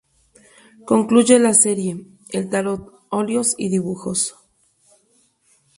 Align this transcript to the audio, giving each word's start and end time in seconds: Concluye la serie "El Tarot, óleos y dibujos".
Concluye 0.83 1.37
la 1.37 1.53
serie 1.53 2.03
"El 2.29 2.49
Tarot, 2.49 2.91
óleos 3.11 3.53
y 3.55 3.69
dibujos". 3.69 4.33